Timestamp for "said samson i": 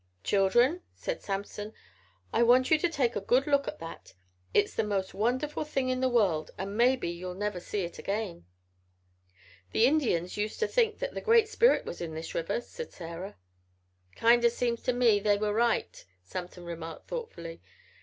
0.95-2.41